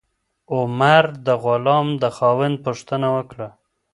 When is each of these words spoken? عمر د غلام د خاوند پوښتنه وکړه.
عمر 0.55 1.05
د 1.25 1.27
غلام 1.43 1.87
د 2.01 2.03
خاوند 2.17 2.55
پوښتنه 2.65 3.07
وکړه. 3.15 3.47